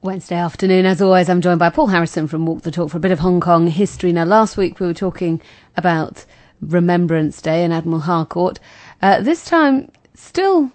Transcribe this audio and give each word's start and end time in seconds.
Wednesday 0.00 0.36
afternoon, 0.36 0.86
as 0.86 1.02
always, 1.02 1.28
I'm 1.28 1.40
joined 1.40 1.58
by 1.58 1.70
Paul 1.70 1.88
Harrison 1.88 2.28
from 2.28 2.46
Walk 2.46 2.62
the 2.62 2.70
Talk 2.70 2.90
for 2.90 2.98
a 2.98 3.00
bit 3.00 3.10
of 3.10 3.18
Hong 3.18 3.40
Kong 3.40 3.66
history. 3.66 4.12
Now, 4.12 4.24
last 4.24 4.56
week 4.56 4.78
we 4.78 4.86
were 4.86 4.94
talking 4.94 5.40
about 5.76 6.24
Remembrance 6.60 7.42
Day 7.42 7.64
and 7.64 7.72
Admiral 7.72 8.00
Harcourt. 8.02 8.60
Uh, 9.02 9.20
this 9.20 9.44
time, 9.44 9.90
still 10.14 10.70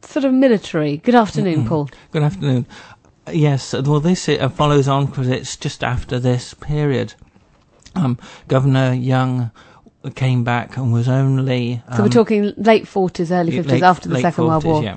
sort 0.00 0.24
of 0.24 0.32
military. 0.32 0.96
Good 0.98 1.14
afternoon, 1.14 1.64
Mm-mm. 1.64 1.68
Paul. 1.68 1.90
Good 2.10 2.22
afternoon. 2.22 2.66
Yes, 3.30 3.74
well, 3.74 4.00
this 4.00 4.28
uh, 4.30 4.48
follows 4.48 4.88
on 4.88 5.06
because 5.06 5.28
it's 5.28 5.56
just 5.58 5.84
after 5.84 6.18
this 6.18 6.54
period. 6.54 7.12
Um, 7.94 8.18
Governor 8.48 8.94
Young 8.94 9.50
came 10.14 10.42
back 10.42 10.78
and 10.78 10.90
was 10.90 11.08
only. 11.08 11.82
Um, 11.88 11.96
So 11.98 12.02
we're 12.02 12.08
talking 12.08 12.52
late 12.56 12.84
40s, 12.84 13.30
early 13.30 13.52
50s, 13.52 13.66
late- 13.70 13.82
after 13.82 14.08
the 14.08 14.20
Second 14.20 14.46
World 14.46 14.64
War. 14.64 14.82
Yeah. 14.82 14.96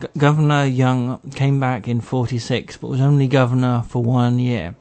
G- 0.00 0.08
governor 0.16 0.64
Young 0.64 1.20
came 1.34 1.60
back 1.60 1.88
in 1.88 2.00
46, 2.00 2.76
but 2.78 2.88
was 2.88 3.00
only 3.00 3.26
governor 3.28 3.84
for 3.88 4.02
one 4.02 4.38
year. 4.38 4.74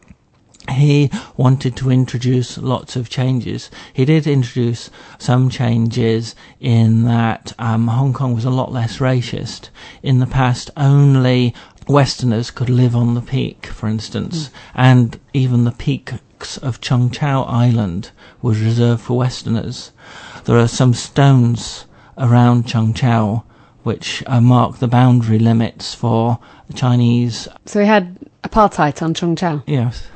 He 0.69 1.09
wanted 1.37 1.75
to 1.77 1.89
introduce 1.89 2.57
lots 2.57 2.95
of 2.95 3.09
changes. 3.09 3.71
He 3.93 4.05
did 4.05 4.27
introduce 4.27 4.91
some 5.17 5.49
changes 5.49 6.35
in 6.59 7.03
that 7.03 7.53
um, 7.57 7.87
Hong 7.87 8.13
Kong 8.13 8.35
was 8.35 8.45
a 8.45 8.51
lot 8.51 8.71
less 8.71 8.99
racist. 8.99 9.69
In 10.03 10.19
the 10.19 10.27
past, 10.27 10.69
only 10.77 11.55
Westerners 11.87 12.51
could 12.51 12.69
live 12.69 12.95
on 12.95 13.15
the 13.15 13.21
peak, 13.21 13.65
for 13.65 13.87
instance, 13.89 14.51
and 14.75 15.19
even 15.33 15.63
the 15.63 15.71
peaks 15.71 16.57
of 16.57 16.79
Cheung 16.79 17.11
Chau 17.11 17.43
Island 17.43 18.11
was 18.41 18.61
reserved 18.61 19.01
for 19.01 19.17
Westerners. 19.17 19.91
There 20.45 20.57
are 20.57 20.67
some 20.67 20.93
stones 20.93 21.85
around 22.17 22.65
Cheung 22.65 22.95
Chau 22.95 23.43
which 23.83 24.23
uh, 24.27 24.39
mark 24.41 24.77
the 24.79 24.87
boundary 24.87 25.39
limits 25.39 25.93
for 25.93 26.39
the 26.67 26.73
Chinese. 26.73 27.47
So 27.65 27.79
we 27.79 27.85
had 27.85 28.17
apartheid 28.43 29.01
on 29.01 29.13
Cheung 29.13 29.37
Chau 29.37 29.61
Yes, 29.67 30.07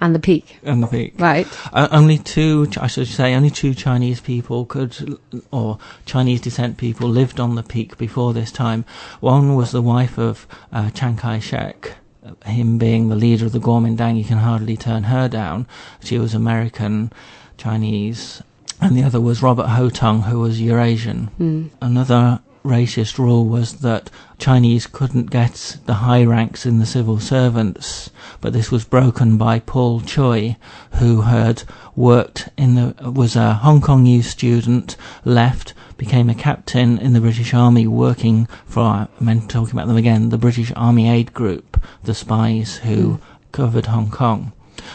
and 0.00 0.14
the 0.14 0.18
peak. 0.18 0.58
on 0.66 0.80
the 0.80 0.86
peak. 0.86 1.14
Right. 1.18 1.46
Uh, 1.72 1.88
only 1.90 2.18
two, 2.18 2.68
I 2.80 2.86
should 2.86 3.06
say, 3.08 3.34
only 3.34 3.50
two 3.50 3.74
Chinese 3.74 4.20
people 4.20 4.64
could, 4.64 5.18
or 5.50 5.78
Chinese 6.06 6.40
descent 6.40 6.76
people 6.78 7.08
lived 7.08 7.38
on 7.40 7.54
the 7.54 7.62
peak 7.62 7.98
before 7.98 8.32
this 8.32 8.50
time. 8.52 8.84
One 9.20 9.54
was 9.56 9.72
the 9.72 9.82
wife 9.82 10.18
of 10.18 10.46
uh, 10.72 10.90
Chiang 10.90 11.16
Kai-shek. 11.16 11.94
Uh, 12.24 12.32
Him 12.50 12.78
being 12.78 13.08
the 13.08 13.16
leader 13.16 13.46
of 13.46 13.52
the 13.52 13.58
Kuomintang, 13.60 14.16
you 14.18 14.24
can 14.24 14.38
hardly 14.38 14.76
turn 14.76 15.04
her 15.04 15.28
down. 15.28 15.66
She 16.02 16.18
was 16.18 16.34
American, 16.34 17.12
Chinese, 17.56 18.42
and 18.80 18.96
the 18.96 19.02
other 19.02 19.20
was 19.20 19.42
Robert 19.42 19.66
Ho 19.68 19.90
Tung, 19.90 20.22
who 20.22 20.40
was 20.40 20.60
Eurasian. 20.60 21.30
Mm. 21.38 21.70
Another 21.82 22.40
racist 22.64 23.18
rule 23.18 23.46
was 23.46 23.80
that 23.80 24.10
Chinese 24.38 24.86
couldn't 24.86 25.30
get 25.30 25.78
the 25.86 25.94
high 25.94 26.24
ranks 26.24 26.66
in 26.66 26.78
the 26.78 26.86
civil 26.86 27.18
servants, 27.18 28.10
but 28.40 28.52
this 28.52 28.70
was 28.70 28.84
broken 28.84 29.36
by 29.36 29.58
Paul 29.58 30.00
Tsui, 30.00 30.56
who 30.94 31.22
had 31.22 31.62
worked 31.96 32.48
in 32.56 32.74
the 32.74 32.94
was 33.10 33.36
a 33.36 33.54
Hong 33.54 33.80
Kong 33.80 34.06
youth 34.06 34.26
student, 34.26 34.96
left, 35.24 35.74
became 35.96 36.30
a 36.30 36.34
captain 36.34 36.98
in 36.98 37.12
the 37.12 37.20
British 37.20 37.54
Army, 37.54 37.86
working 37.86 38.46
for 38.66 38.82
I 38.82 39.08
meant 39.18 39.50
talking 39.50 39.74
about 39.74 39.86
them 39.86 39.96
again, 39.96 40.28
the 40.28 40.38
British 40.38 40.72
Army 40.76 41.08
Aid 41.08 41.34
Group, 41.34 41.82
the 42.02 42.14
spies 42.14 42.76
who 42.78 43.14
hmm. 43.14 43.22
covered 43.52 43.86
Hong 43.86 44.10
Kong. 44.10 44.52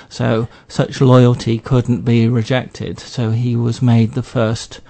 So 0.10 0.48
such 0.68 1.02
loyalty 1.02 1.60
couldn't 1.60 2.02
be 2.02 2.28
rejected. 2.28 3.00
So 3.00 3.32
he 3.32 3.56
was 3.56 3.82
made 3.82 4.14
the 4.14 4.24
first 4.24 4.82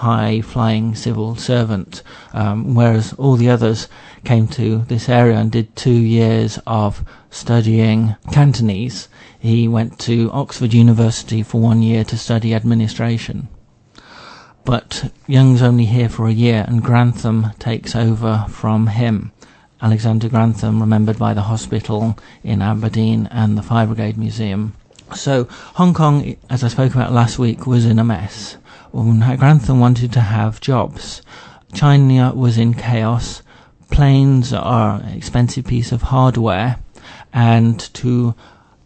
high 0.00 0.40
flying 0.40 0.94
civil 0.94 1.36
servant, 1.36 2.02
um, 2.32 2.74
whereas 2.74 3.12
all 3.14 3.36
the 3.36 3.50
others 3.50 3.86
came 4.24 4.48
to 4.48 4.78
this 4.88 5.08
area 5.08 5.36
and 5.36 5.52
did 5.52 5.76
two 5.76 5.90
years 5.90 6.58
of 6.66 7.04
studying 7.30 8.16
Cantonese. 8.32 9.08
He 9.38 9.68
went 9.68 9.98
to 10.00 10.30
Oxford 10.32 10.72
University 10.72 11.42
for 11.42 11.60
one 11.60 11.82
year 11.82 12.02
to 12.04 12.16
study 12.16 12.54
administration. 12.54 13.48
But 14.64 15.12
Young's 15.26 15.60
only 15.62 15.84
here 15.84 16.08
for 16.08 16.26
a 16.26 16.32
year, 16.32 16.64
and 16.66 16.82
Grantham 16.82 17.52
takes 17.58 17.94
over 17.94 18.46
from 18.48 18.86
him. 18.86 19.32
Alexander 19.82 20.28
Grantham, 20.28 20.80
remembered 20.80 21.18
by 21.18 21.34
the 21.34 21.42
hospital 21.42 22.18
in 22.42 22.62
Aberdeen 22.62 23.28
and 23.30 23.56
the 23.56 23.62
Fire 23.62 23.86
Brigade 23.86 24.16
Museum. 24.16 24.74
So, 25.14 25.44
Hong 25.74 25.92
Kong, 25.92 26.36
as 26.48 26.62
I 26.62 26.68
spoke 26.68 26.94
about 26.94 27.12
last 27.12 27.38
week, 27.38 27.66
was 27.66 27.84
in 27.84 27.98
a 27.98 28.04
mess. 28.04 28.56
When 28.92 29.20
Grantham 29.36 29.78
wanted 29.78 30.12
to 30.14 30.20
have 30.20 30.60
jobs. 30.60 31.22
China 31.72 32.34
was 32.34 32.58
in 32.58 32.74
chaos. 32.74 33.42
Planes 33.88 34.52
are 34.52 34.96
an 34.96 35.10
expensive 35.10 35.64
piece 35.64 35.92
of 35.92 36.02
hardware, 36.02 36.76
and 37.32 37.78
to 37.94 38.34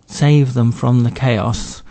save 0.06 0.52
them 0.52 0.72
from 0.72 1.04
the 1.04 1.10
chaos, 1.10 1.82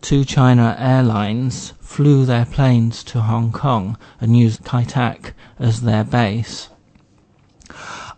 two 0.00 0.24
China 0.24 0.74
Airlines 0.78 1.74
flew 1.80 2.24
their 2.24 2.46
planes 2.46 3.04
to 3.04 3.20
Hong 3.20 3.52
Kong 3.52 3.98
and 4.22 4.38
used 4.38 4.64
Kai 4.64 4.84
Tak 4.84 5.34
as 5.58 5.82
their 5.82 6.02
base. 6.02 6.70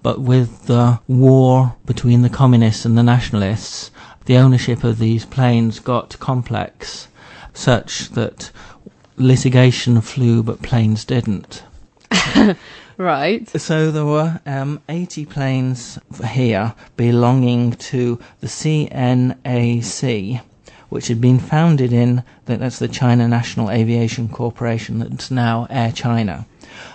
But 0.04 0.20
with 0.20 0.66
the 0.66 1.00
war 1.08 1.74
between 1.84 2.22
the 2.22 2.28
communists 2.28 2.84
and 2.84 2.96
the 2.96 3.02
nationalists, 3.02 3.90
the 4.26 4.36
ownership 4.36 4.84
of 4.84 5.00
these 5.00 5.24
planes 5.24 5.80
got 5.80 6.20
complex, 6.20 7.08
such 7.52 8.10
that 8.10 8.52
litigation 9.22 10.00
flew 10.00 10.42
but 10.42 10.62
planes 10.62 11.04
didn't. 11.04 11.62
Right. 12.98 13.48
So 13.48 13.90
there 13.90 14.04
were 14.04 14.40
um, 14.44 14.80
80 14.88 15.26
planes 15.26 15.98
here 16.30 16.74
belonging 16.96 17.72
to 17.72 18.20
the 18.40 18.46
CNAC, 18.46 20.40
which 20.88 21.08
had 21.08 21.20
been 21.20 21.38
founded 21.38 21.92
in, 21.92 22.22
that's 22.44 22.78
the 22.78 22.88
China 22.88 23.26
National 23.26 23.70
Aviation 23.70 24.28
Corporation, 24.28 24.98
that's 24.98 25.30
now 25.30 25.66
Air 25.70 25.90
China. 25.90 26.46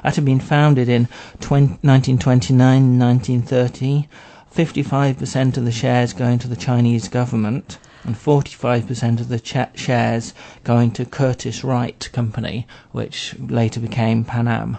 That 0.03 0.15
had 0.15 0.25
been 0.25 0.39
founded 0.39 0.87
in 0.87 1.07
20, 1.41 1.79
1929, 1.81 2.99
1930. 2.99 4.07
55% 4.55 5.57
of 5.57 5.65
the 5.65 5.71
shares 5.71 6.13
going 6.13 6.39
to 6.39 6.47
the 6.47 6.55
Chinese 6.55 7.09
government 7.09 7.79
and 8.07 8.15
45% 8.15 9.19
of 9.19 9.27
the 9.27 9.39
ch- 9.39 9.79
shares 9.79 10.33
going 10.63 10.91
to 10.91 11.05
Curtiss-Wright 11.05 12.09
Company, 12.13 12.65
which 12.91 13.35
later 13.37 13.79
became 13.79 14.23
Pan 14.23 14.47
Am. 14.47 14.77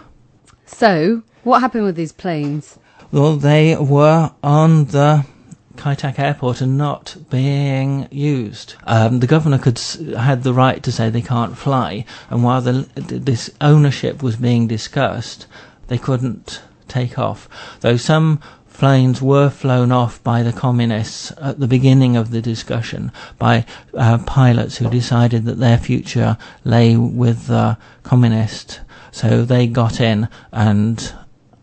So, 0.66 1.22
what 1.44 1.60
happened 1.60 1.84
with 1.84 1.94
these 1.94 2.12
planes? 2.12 2.78
Well, 3.12 3.36
they 3.36 3.76
were 3.76 4.32
on 4.42 4.86
the 4.86 5.24
Kai 5.76 5.94
Tak 5.94 6.18
Airport 6.18 6.60
and 6.60 6.76
not 6.76 7.16
being 7.30 8.08
used. 8.10 8.74
Um, 8.84 9.20
the 9.20 9.26
governor 9.26 9.58
could 9.58 9.78
had 10.16 10.42
the 10.42 10.52
right 10.52 10.82
to 10.82 10.90
say 10.90 11.08
they 11.08 11.22
can't 11.22 11.56
fly, 11.56 12.04
and 12.30 12.42
while 12.42 12.60
the, 12.60 12.88
this 12.96 13.50
ownership 13.60 14.22
was 14.22 14.36
being 14.36 14.66
discussed, 14.66 15.46
they 15.86 15.96
couldn't 15.96 16.62
take 16.88 17.18
off. 17.18 17.48
Though 17.80 17.96
some 17.96 18.40
planes 18.78 19.20
were 19.20 19.50
flown 19.50 19.90
off 19.90 20.22
by 20.22 20.44
the 20.44 20.52
communists 20.52 21.32
at 21.40 21.58
the 21.58 21.66
beginning 21.66 22.16
of 22.16 22.30
the 22.30 22.40
discussion 22.40 23.10
by 23.36 23.66
uh, 23.94 24.18
pilots 24.18 24.76
who 24.76 24.88
decided 24.88 25.44
that 25.44 25.58
their 25.58 25.76
future 25.76 26.38
lay 26.62 26.96
with 26.96 27.48
the 27.48 27.76
communist. 28.04 28.80
So 29.10 29.44
they 29.44 29.66
got 29.66 30.00
in 30.00 30.28
and, 30.52 31.12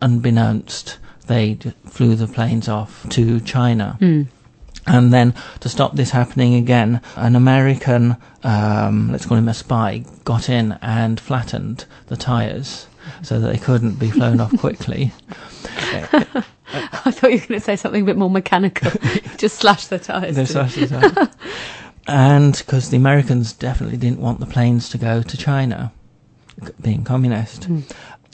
unbeknownst, 0.01 0.97
they 1.27 1.57
flew 1.85 2.15
the 2.15 2.27
planes 2.27 2.67
off 2.67 3.07
to 3.09 3.39
China. 3.39 3.97
Mm. 4.01 4.27
And 4.85 5.13
then, 5.13 5.33
to 5.61 5.69
stop 5.69 5.95
this 5.95 6.11
happening 6.11 6.53
again, 6.53 7.01
an 7.15 7.37
American, 7.37 8.17
um, 8.43 9.11
let's 9.11 9.25
call 9.25 9.37
him 9.37 9.47
a 9.47 9.53
spy, 9.53 10.03
got 10.25 10.49
in 10.49 10.73
and 10.81 11.19
flattened 11.19 11.85
the 12.07 12.17
tyres 12.17 12.87
so 13.23 13.39
that 13.39 13.51
they 13.51 13.57
couldn't 13.57 13.95
be 13.95 14.11
flown 14.11 14.41
off 14.41 14.55
quickly. 14.59 15.13
I 17.15 17.19
thought 17.19 17.31
you 17.31 17.39
were 17.39 17.47
going 17.47 17.59
to 17.59 17.65
say 17.65 17.75
something 17.75 18.01
a 18.01 18.05
bit 18.05 18.17
more 18.17 18.29
mechanical. 18.29 18.91
Just 19.37 19.57
slash 19.59 19.87
the 19.87 19.99
tyres. 19.99 20.35
They 20.35 20.45
slashed 20.45 20.75
the 20.75 20.87
tyres. 20.87 21.29
and 22.07 22.53
because 22.57 22.89
the 22.89 22.97
Americans 22.97 23.53
definitely 23.53 23.97
didn't 23.97 24.19
want 24.19 24.39
the 24.39 24.45
planes 24.45 24.89
to 24.89 24.97
go 24.97 25.21
to 25.21 25.37
China, 25.37 25.91
being 26.81 27.03
communist, 27.03 27.69
Mm. 27.69 27.83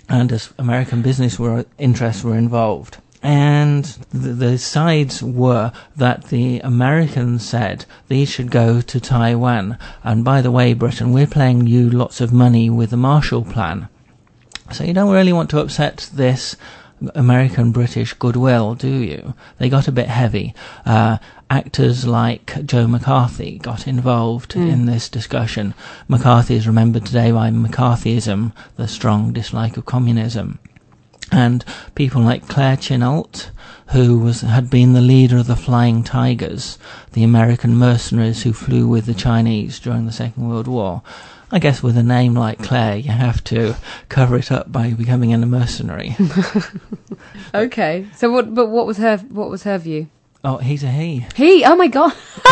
and 0.10 0.32
as 0.32 0.54
American 0.58 1.02
business 1.02 1.40
were 1.40 1.66
interests 1.78 2.24
were 2.24 2.38
involved. 2.38 2.98
And 3.24 3.86
the, 4.12 4.34
the 4.34 4.58
sides 4.58 5.22
were 5.22 5.72
that 5.96 6.26
the 6.30 6.60
Americans 6.62 7.48
said 7.48 7.86
these 8.08 8.30
should 8.32 8.50
go 8.50 8.82
to 8.82 9.00
Taiwan. 9.00 9.78
And 10.04 10.26
by 10.26 10.42
the 10.42 10.50
way, 10.50 10.74
Britain, 10.74 11.14
we're 11.14 11.28
paying 11.28 11.68
you 11.68 11.88
lots 11.90 12.20
of 12.20 12.34
money 12.34 12.68
with 12.70 12.90
the 12.90 12.98
Marshall 12.98 13.46
Plan. 13.46 13.90
So 14.72 14.84
you 14.84 14.94
don't 14.94 15.14
really 15.14 15.34
want 15.34 15.52
to 15.52 15.60
upset 15.60 16.10
this 16.14 16.56
American 17.16 17.72
British 17.72 18.14
goodwill, 18.14 18.76
do 18.76 18.88
you? 18.90 19.34
They 19.58 19.70
got 19.70 19.88
a 19.88 19.92
bit 19.92 20.08
heavy. 20.08 20.54
Uh, 20.86 21.18
actors 21.50 22.06
like 22.08 22.66
Joe 22.66 22.88
McCarthy 22.88 23.58
got 23.60 23.88
involved 23.88 24.54
Mm. 24.54 24.72
in 24.72 24.86
this 24.86 25.10
discussion. 25.10 25.74
McCarthy 26.08 26.56
is 26.56 26.68
remembered 26.68 27.06
today 27.06 27.32
by 27.32 27.50
McCarthyism, 27.50 28.52
the 28.78 28.88
strong 28.88 29.34
dislike 29.34 29.78
of 29.78 29.86
communism. 29.86 30.60
And 31.32 31.64
people 31.96 32.22
like 32.22 32.48
Claire 32.48 32.76
Chennault, 32.78 33.52
who 33.88 34.20
was 34.20 34.42
had 34.42 34.70
been 34.70 34.94
the 34.94 35.02
leader 35.02 35.38
of 35.38 35.48
the 35.48 35.56
Flying 35.56 36.04
Tigers, 36.04 36.78
the 37.14 37.24
American 37.24 37.76
mercenaries 37.76 38.44
who 38.44 38.54
flew 38.54 38.88
with 38.88 39.06
the 39.06 39.14
Chinese 39.14 39.80
during 39.80 40.06
the 40.06 40.12
Second 40.12 40.50
World 40.50 40.68
War. 40.68 41.02
I 41.52 41.60
guess 41.60 41.84
with 41.84 41.98
a 41.98 42.04
name 42.04 42.34
like 42.34 42.60
Claire, 42.60 42.96
you 42.96 43.12
have 43.12 43.44
to 43.46 43.76
cover 44.10 44.38
it 44.38 44.52
up 44.52 44.72
by 44.72 44.92
becoming 44.94 45.34
a 45.34 45.38
mercenary. 45.46 46.16
okay. 47.54 48.08
So 48.16 48.32
what? 48.32 48.54
But 48.54 48.68
what 48.68 48.86
was 48.86 48.98
her? 48.98 49.18
What 49.18 49.50
was 49.50 49.64
her 49.64 49.78
view? 49.78 50.08
Oh, 50.44 50.58
he's 50.58 50.84
a 50.84 50.88
he. 50.90 51.26
He? 51.36 51.64
Oh 51.66 51.76
my 51.76 51.88
god. 51.88 52.14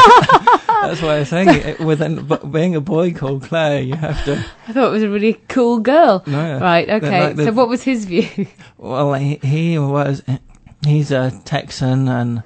That's 0.83 1.01
why 1.01 1.17
I'm 1.17 1.25
saying 1.25 1.49
it. 1.49 1.79
With 1.79 2.01
an, 2.01 2.29
being 2.51 2.75
a 2.75 2.81
boy 2.81 3.13
called 3.13 3.43
Claire, 3.43 3.81
you 3.81 3.95
have 3.95 4.23
to. 4.25 4.45
I 4.67 4.73
thought 4.73 4.87
it 4.89 4.91
was 4.91 5.03
a 5.03 5.09
really 5.09 5.33
cool 5.47 5.79
girl. 5.79 6.23
No. 6.27 6.59
Right. 6.59 6.87
Okay. 6.89 7.19
Like 7.19 7.35
the- 7.35 7.45
so 7.45 7.51
what 7.53 7.67
was 7.67 7.81
his 7.83 8.05
view? 8.05 8.47
Well, 8.77 9.13
he, 9.15 9.35
he 9.37 9.79
was. 9.79 10.21
He's 10.85 11.11
a 11.11 11.31
Texan 11.45 12.07
and 12.07 12.43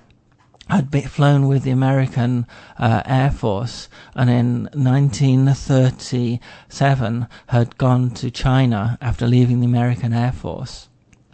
had 0.75 0.89
been 0.89 1.07
flown 1.07 1.47
with 1.47 1.61
the 1.63 1.69
American 1.69 2.47
uh, 2.79 3.03
Air 3.05 3.29
Force, 3.29 3.89
and 4.15 4.27
in 4.29 4.63
1937 4.73 7.27
had 7.47 7.77
gone 7.77 8.09
to 8.09 8.31
China 8.31 8.97
after 8.99 9.27
leaving 9.27 9.59
the 9.59 9.67
American 9.67 10.13
Air 10.13 10.31
Force 10.31 10.89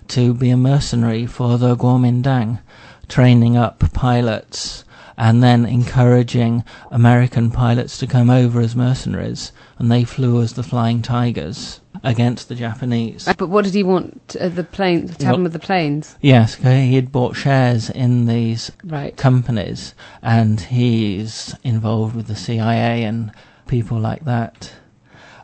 to 0.10 0.34
be 0.34 0.50
a 0.50 0.58
mercenary 0.58 1.26
for 1.26 1.58
the 1.58 1.78
Kuomintang, 1.78 2.60
training 3.08 3.56
up 3.56 3.80
pilots 3.94 4.84
and 5.18 5.42
then 5.42 5.66
encouraging 5.66 6.66
American 6.92 7.50
pilots 7.50 7.98
to 7.98 8.08
come 8.08 8.30
over 8.30 8.60
as 8.60 8.76
mercenaries, 8.76 9.54
and 9.78 9.90
they 9.90 10.04
flew 10.04 10.42
as 10.42 10.54
the 10.54 10.64
Flying 10.64 11.02
Tigers 11.02 11.80
against 12.04 12.50
the 12.50 12.56
Japanese. 12.56 13.28
but 13.38 13.50
what 13.50 13.66
did 13.66 13.74
he 13.74 13.84
want? 13.84 14.36
Uh, 14.40 14.50
the 14.50 14.64
plane 14.64 15.08
to 15.08 15.14
happen 15.26 15.28
Well- 15.28 15.44
with 15.44 15.54
the 15.54 15.60
planes? 15.60 16.16
Yes, 16.22 16.56
he 16.56 16.96
had 16.96 17.12
bought 17.12 17.36
shares 17.36 17.90
in 17.90 18.26
these 18.26 18.72
Right. 18.84 19.16
companies, 19.18 19.94
and 20.22 20.60
he's 20.62 21.56
involved 21.64 22.16
with 22.16 22.28
the 22.28 22.36
CIA 22.36 23.04
and 23.04 23.32
people 23.68 24.00
like 24.00 24.26
that. 24.26 24.72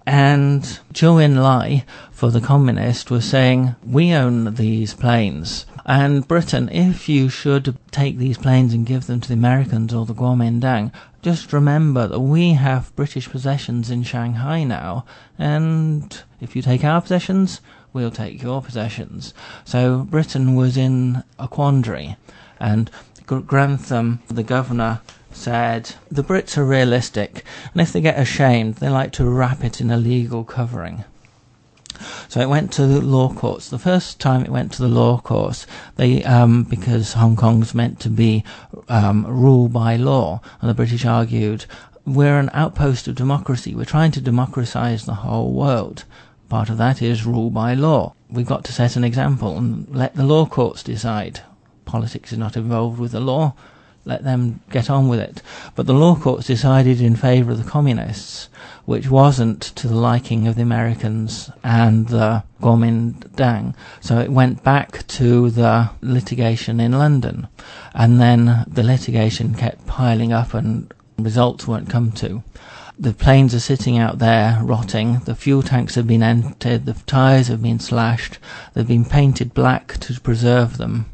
And 0.08 0.62
Zhou 0.94 1.20
Enlai, 1.20 1.84
for 2.12 2.30
the 2.30 2.42
communist, 2.42 3.10
was 3.10 3.26
saying, 3.26 3.76
we 3.86 4.14
own 4.14 4.54
these 4.54 4.94
planes. 4.94 5.66
And 5.86 6.28
Britain, 6.28 6.68
if 6.70 7.08
you 7.08 7.30
should 7.30 7.78
take 7.92 8.18
these 8.18 8.40
planes 8.40 8.74
and 8.74 8.88
give 8.88 9.06
them 9.06 9.22
to 9.22 9.28
the 9.28 9.36
Americans 9.36 9.94
or 9.94 10.06
the 10.08 10.16
Kuomintang, 10.16 10.92
just 11.22 11.54
remember 11.54 12.08
that 12.08 12.20
we 12.20 12.54
have 12.54 12.96
British 12.96 13.30
possessions 13.30 13.92
in 13.92 14.02
Shanghai 14.02 14.64
now, 14.64 15.06
and 15.38 16.24
if 16.42 16.56
you 16.56 16.64
take 16.64 16.84
our 16.84 17.02
possessions, 17.02 17.62
we'll 17.94 18.10
take 18.10 18.42
your 18.42 18.64
possessions. 18.64 19.34
So 19.64 20.08
Britain 20.10 20.56
was 20.56 20.76
in 20.76 21.24
a 21.38 21.48
quandary, 21.48 22.18
and 22.60 22.90
Grantham, 23.28 24.22
the 24.28 24.44
governor, 24.44 25.02
said 25.32 25.94
the 26.10 26.24
Brits 26.24 26.58
are 26.58 26.66
realistic, 26.66 27.44
and 27.74 27.82
if 27.82 27.92
they 27.94 28.02
get 28.02 28.20
ashamed, 28.20 28.76
they 28.76 28.90
like 28.90 29.12
to 29.14 29.30
wrap 29.30 29.64
it 29.64 29.82
in 29.82 29.92
a 29.92 29.98
legal 29.98 30.44
covering. 30.44 31.04
So 32.28 32.40
it 32.42 32.50
went 32.50 32.72
to 32.74 32.88
the 32.88 33.02
law 33.02 33.34
courts. 33.34 33.70
The 33.70 33.80
first 33.80 34.20
time 34.20 34.44
it 34.44 34.52
went 34.52 34.72
to 34.74 34.82
the 34.82 34.88
law 34.88 35.20
courts, 35.20 35.66
they 35.96 36.24
um, 36.24 36.64
because 36.64 37.14
Hong 37.14 37.36
Kong's 37.36 37.74
meant 37.74 38.00
to 38.02 38.10
be 38.10 38.44
um, 38.90 39.26
ruled 39.28 39.74
by 39.74 39.96
law, 39.96 40.42
and 40.62 40.70
the 40.70 40.74
British 40.74 41.06
argued, 41.06 41.66
we're 42.06 42.40
an 42.40 42.52
outpost 42.54 43.08
of 43.08 43.16
democracy. 43.16 43.74
We're 43.74 43.86
trying 43.86 44.12
to 44.12 44.22
democratize 44.22 45.06
the 45.06 45.16
whole 45.16 45.54
world. 45.54 46.04
Part 46.50 46.70
of 46.70 46.78
that 46.78 47.02
is 47.02 47.26
rule 47.26 47.50
by 47.50 47.74
law. 47.74 48.14
We've 48.30 48.46
got 48.46 48.64
to 48.66 48.72
set 48.72 48.96
an 48.96 49.04
example 49.04 49.58
and 49.58 49.88
let 49.90 50.16
the 50.16 50.24
law 50.24 50.46
courts 50.46 50.84
decide. 50.84 51.42
Politics 51.86 52.32
is 52.32 52.38
not 52.38 52.56
involved 52.56 53.00
with 53.00 53.12
the 53.12 53.20
law. 53.20 53.56
Let 54.06 54.24
them 54.24 54.62
get 54.70 54.90
on 54.90 55.08
with 55.08 55.20
it. 55.20 55.42
But 55.74 55.88
the 55.88 55.94
law 55.94 56.16
courts 56.16 56.46
decided 56.46 57.02
in 57.02 57.16
favour 57.16 57.52
of 57.52 57.64
the 57.64 57.70
communists, 57.70 58.50
which 58.86 59.10
wasn't 59.10 59.62
to 59.62 59.88
the 59.88 59.96
liking 59.96 60.48
of 60.48 60.56
the 60.56 60.62
Americans 60.62 61.50
and 61.64 62.08
the 62.10 62.44
Kuomintang. 62.62 63.76
So 64.02 64.20
it 64.20 64.32
went 64.32 64.64
back 64.64 65.08
to 65.08 65.50
the 65.50 65.90
litigation 66.02 66.80
in 66.80 66.92
London. 66.92 67.48
And 67.96 68.22
then 68.22 68.66
the 68.68 68.84
litigation 68.84 69.56
kept 69.56 69.88
piling 69.88 70.32
up 70.32 70.54
and 70.54 70.94
results 71.18 71.68
weren't 71.68 71.90
come 71.90 72.12
to. 72.14 72.44
The 72.98 73.14
planes 73.14 73.54
are 73.56 73.60
sitting 73.60 73.98
out 73.98 74.20
there 74.20 74.60
rotting. 74.62 75.20
The 75.26 75.36
fuel 75.36 75.64
tanks 75.64 75.96
have 75.96 76.08
been 76.08 76.24
emptied. 76.24 76.86
The 76.86 76.94
tyres 76.94 77.48
have 77.48 77.62
been 77.62 77.80
slashed. 77.80 78.38
They've 78.74 78.88
been 78.88 79.04
painted 79.04 79.54
black 79.54 79.98
to 80.02 80.20
preserve 80.22 80.78
them. 80.78 81.08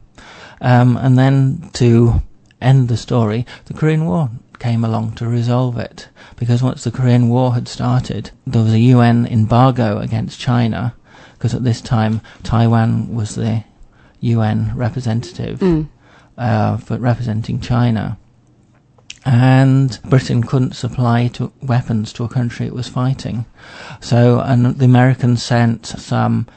Um, 0.60 0.96
and 0.98 1.18
then 1.18 1.70
to 1.74 2.22
end 2.62 2.88
the 2.88 2.98
story, 2.98 3.46
the 3.66 3.74
Korean 3.74 4.06
War 4.06 4.30
came 4.60 4.84
along 4.86 5.14
to 5.14 5.28
resolve 5.28 5.78
it. 5.78 6.08
Because 6.38 6.62
once 6.62 6.84
the 6.84 6.92
Korean 6.92 7.30
War 7.30 7.54
had 7.54 7.68
started, 7.68 8.32
there 8.46 8.64
was 8.64 8.74
a 8.74 8.80
UN 8.80 9.26
embargo 9.26 9.98
against 9.98 10.40
China. 10.40 10.94
Because 11.34 11.56
at 11.56 11.64
this 11.64 11.82
time, 11.82 12.22
Taiwan 12.44 13.16
was 13.16 13.36
the 13.36 13.64
UN 14.20 14.72
representative 14.76 15.60
Mm. 15.60 15.88
uh, 16.38 16.78
for 16.78 16.98
representing 16.98 17.60
China. 17.60 18.18
And 19.26 20.00
Britain 20.04 20.44
couldn't 20.44 20.76
supply 20.76 21.28
to 21.34 21.52
weapons 21.62 22.12
to 22.14 22.24
a 22.24 22.30
country 22.30 22.66
it 22.66 22.74
was 22.74 22.88
fighting. 22.88 23.46
So, 24.00 24.40
and 24.40 24.66
the 24.66 24.86
Americans 24.86 25.44
sent 25.44 25.86
some 25.86 26.48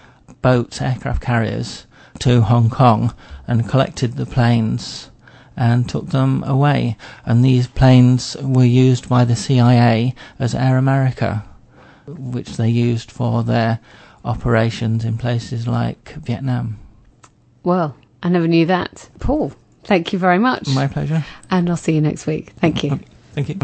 boats, 0.41 0.81
aircraft 0.81 1.23
carriers, 1.23 1.87
to 2.21 2.43
Hong 2.43 2.71
Kong 2.71 3.13
and 3.47 3.69
collected 3.69 4.15
the 4.15 4.27
planes 4.27 5.11
and 5.57 5.89
took 5.89 6.09
them 6.11 6.43
away. 6.45 6.97
And 7.25 7.45
these 7.45 7.67
planes 7.67 8.37
were 8.41 8.65
used 8.65 9.09
by 9.09 9.25
the 9.25 9.37
CIA 9.37 10.15
as 10.39 10.55
Air 10.55 10.77
America, 10.79 11.45
which 12.07 12.57
they 12.57 12.69
used 12.69 13.11
for 13.11 13.43
their 13.43 13.81
operations 14.25 15.05
in 15.05 15.19
places 15.19 15.67
like 15.67 16.15
Vietnam. 16.15 16.79
Well, 17.63 17.97
I 18.23 18.29
never 18.29 18.49
knew 18.49 18.67
that. 18.67 19.09
Paul, 19.21 19.53
thank 19.85 20.13
you 20.13 20.19
very 20.19 20.39
much. 20.39 20.69
My 20.69 20.87
pleasure. 20.87 21.25
and 21.51 21.69
I'll 21.69 21.77
see 21.77 21.95
you 21.95 22.01
next 22.01 22.27
week. 22.27 22.51
Thank 22.59 22.83
you. 22.85 23.01
Thank 23.35 23.49
you. 23.49 23.59